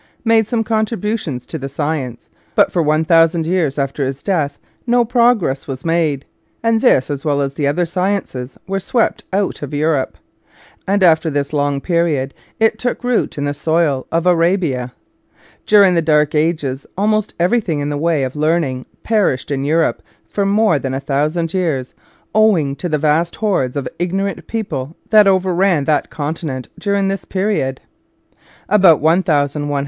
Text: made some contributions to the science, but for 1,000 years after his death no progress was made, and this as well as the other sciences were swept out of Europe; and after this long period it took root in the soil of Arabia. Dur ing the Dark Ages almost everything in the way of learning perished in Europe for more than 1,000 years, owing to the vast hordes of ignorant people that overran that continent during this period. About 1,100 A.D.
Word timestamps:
made 0.25 0.47
some 0.47 0.63
contributions 0.63 1.45
to 1.45 1.59
the 1.59 1.69
science, 1.69 2.27
but 2.55 2.71
for 2.71 2.81
1,000 2.81 3.45
years 3.45 3.77
after 3.77 4.03
his 4.03 4.23
death 4.23 4.57
no 4.87 5.05
progress 5.05 5.67
was 5.67 5.85
made, 5.85 6.25
and 6.63 6.81
this 6.81 7.11
as 7.11 7.23
well 7.23 7.39
as 7.39 7.53
the 7.53 7.67
other 7.67 7.85
sciences 7.85 8.57
were 8.65 8.79
swept 8.79 9.23
out 9.31 9.61
of 9.61 9.75
Europe; 9.75 10.17
and 10.87 11.03
after 11.03 11.29
this 11.29 11.53
long 11.53 11.79
period 11.79 12.33
it 12.59 12.79
took 12.79 13.03
root 13.03 13.37
in 13.37 13.43
the 13.45 13.53
soil 13.53 14.07
of 14.11 14.25
Arabia. 14.25 14.91
Dur 15.67 15.83
ing 15.83 15.93
the 15.93 16.01
Dark 16.01 16.33
Ages 16.33 16.87
almost 16.97 17.35
everything 17.39 17.79
in 17.79 17.89
the 17.89 17.95
way 17.95 18.23
of 18.23 18.35
learning 18.35 18.87
perished 19.03 19.51
in 19.51 19.63
Europe 19.63 20.01
for 20.27 20.47
more 20.47 20.79
than 20.79 20.93
1,000 20.93 21.53
years, 21.53 21.93
owing 22.33 22.75
to 22.77 22.89
the 22.89 22.97
vast 22.97 23.35
hordes 23.35 23.75
of 23.77 23.87
ignorant 23.99 24.47
people 24.47 24.95
that 25.11 25.27
overran 25.27 25.83
that 25.85 26.09
continent 26.09 26.69
during 26.79 27.07
this 27.07 27.23
period. 27.23 27.79
About 28.67 28.99
1,100 28.99 29.69
A.D. 29.71 29.79